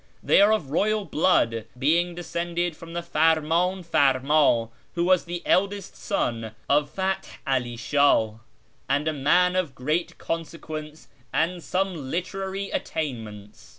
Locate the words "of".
0.51-0.71, 6.67-6.89, 9.55-9.75